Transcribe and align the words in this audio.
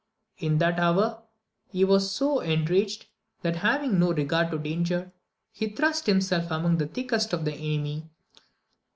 In 0.39 0.57
that 0.57 0.79
hour 0.79 1.21
he 1.67 1.85
was 1.85 2.09
so 2.09 2.39
en 2.39 2.65
raged, 2.65 3.05
that 3.43 3.57
having 3.57 3.99
no 3.99 4.11
regard 4.11 4.49
to 4.49 4.57
danger, 4.57 5.11
he 5.51 5.67
thrust 5.69 6.09
him 6.09 6.21
self 6.21 6.49
among 6.49 6.79
the 6.79 6.87
thickest 6.87 7.33
of 7.33 7.45
the 7.45 7.53
enemy. 7.53 8.09